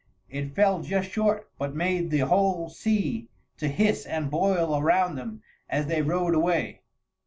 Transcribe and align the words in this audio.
It 0.31 0.55
fell 0.55 0.81
just 0.81 1.11
short, 1.11 1.47
but 1.59 1.75
made 1.75 2.09
the 2.09 2.21
whole 2.21 2.69
sea 2.69 3.29
to 3.57 3.67
hiss 3.67 4.03
and 4.07 4.31
boil 4.31 4.75
around 4.75 5.13
them 5.13 5.43
as 5.69 5.85
they 5.85 6.01
rowed 6.01 6.33
away. 6.33 6.81